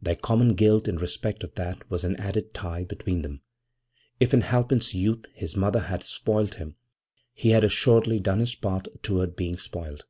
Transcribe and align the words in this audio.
Their 0.00 0.16
common 0.16 0.54
guilt 0.54 0.88
in 0.88 0.96
respect 0.96 1.44
of 1.44 1.54
that 1.56 1.90
was 1.90 2.02
an 2.02 2.16
added 2.16 2.54
tie 2.54 2.84
between 2.84 3.20
them. 3.20 3.42
If 4.18 4.32
in 4.32 4.40
Halpin's 4.40 4.94
youth 4.94 5.26
his 5.34 5.54
mother 5.54 5.80
had 5.80 6.02
'spoiled' 6.02 6.54
him 6.54 6.76
he 7.34 7.50
had 7.50 7.62
assuredly 7.62 8.18
done 8.18 8.38
his 8.40 8.54
part 8.54 8.88
toward 9.02 9.36
being 9.36 9.58
spoiled. 9.58 10.06